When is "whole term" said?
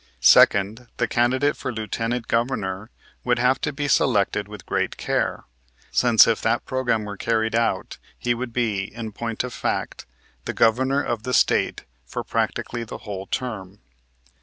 13.05-13.79